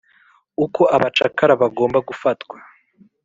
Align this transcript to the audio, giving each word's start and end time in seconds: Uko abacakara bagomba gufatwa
Uko 0.65 0.81
abacakara 0.95 1.53
bagomba 1.61 1.97
gufatwa 2.07 2.55